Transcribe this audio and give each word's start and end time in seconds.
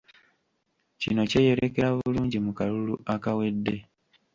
Kino 1.01 1.21
kyeyolekera 1.29 1.87
bulungi 1.97 2.37
mu 2.45 2.51
kalulu 2.59 2.93
akawedde 3.13 3.75